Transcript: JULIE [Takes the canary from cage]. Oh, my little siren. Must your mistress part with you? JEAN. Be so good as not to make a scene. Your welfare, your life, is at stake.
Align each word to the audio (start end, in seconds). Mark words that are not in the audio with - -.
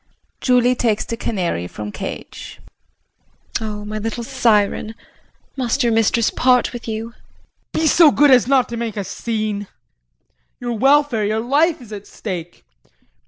JULIE 0.39 0.73
[Takes 0.73 1.05
the 1.05 1.15
canary 1.15 1.67
from 1.67 1.91
cage]. 1.91 2.59
Oh, 3.61 3.85
my 3.85 3.99
little 3.99 4.23
siren. 4.23 4.95
Must 5.55 5.83
your 5.83 5.93
mistress 5.93 6.31
part 6.31 6.73
with 6.73 6.87
you? 6.87 7.13
JEAN. 7.75 7.81
Be 7.83 7.85
so 7.85 8.09
good 8.09 8.31
as 8.31 8.47
not 8.47 8.67
to 8.69 8.77
make 8.77 8.97
a 8.97 9.03
scene. 9.03 9.67
Your 10.59 10.73
welfare, 10.73 11.23
your 11.23 11.39
life, 11.39 11.83
is 11.83 11.93
at 11.93 12.07
stake. 12.07 12.65